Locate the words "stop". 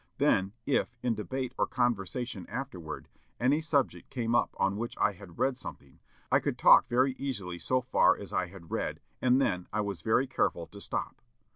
10.81-11.21